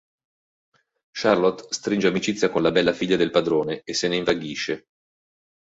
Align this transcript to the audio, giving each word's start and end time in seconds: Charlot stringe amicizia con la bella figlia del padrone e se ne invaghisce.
Charlot 1.11 1.71
stringe 1.71 2.07
amicizia 2.07 2.49
con 2.49 2.63
la 2.63 2.71
bella 2.71 2.91
figlia 2.91 3.17
del 3.17 3.29
padrone 3.29 3.83
e 3.83 3.93
se 3.93 4.07
ne 4.07 4.15
invaghisce. 4.15 4.85